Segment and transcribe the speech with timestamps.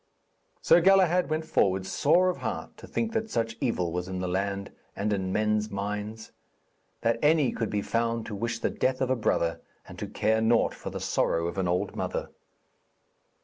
[0.63, 4.27] Sir Galahad went forward, sore of heart to think that such evil was in the
[4.27, 6.31] land and in men's minds,
[7.01, 10.41] that any could be found to wish the death of a brother and to care
[10.41, 12.29] naught for the sorrow of an old mother.